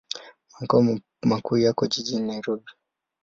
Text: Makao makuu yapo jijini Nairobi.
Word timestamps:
Makao 0.59 0.99
makuu 1.27 1.57
yapo 1.57 1.87
jijini 1.87 2.27
Nairobi. 2.27 2.71